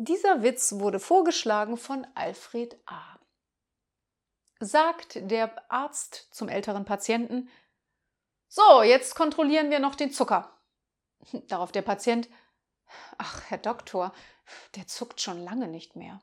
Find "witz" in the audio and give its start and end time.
0.44-0.74